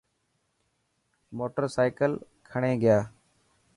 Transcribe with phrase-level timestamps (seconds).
[1.37, 2.11] موٽر سائيڪل
[2.49, 2.99] کڻي گيا.